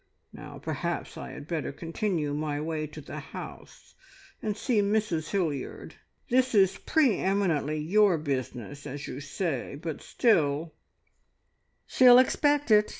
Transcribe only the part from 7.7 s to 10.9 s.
your business, as you say, but still"